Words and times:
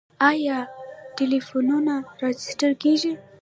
آیا 0.31 0.57
ټلیفونونه 1.17 1.95
راجستر 2.21 2.71
کیږي؟ 2.83 3.13